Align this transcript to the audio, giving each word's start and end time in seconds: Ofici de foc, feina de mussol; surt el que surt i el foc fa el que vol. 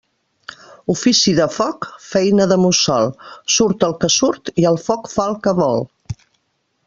Ofici 0.93 1.33
de 1.39 1.45
foc, 1.57 1.87
feina 2.05 2.47
de 2.53 2.57
mussol; 2.63 3.13
surt 3.57 3.85
el 3.89 3.95
que 4.05 4.11
surt 4.15 4.53
i 4.63 4.67
el 4.71 4.83
foc 4.87 5.11
fa 5.17 5.31
el 5.33 5.41
que 5.47 5.55
vol. 5.63 5.87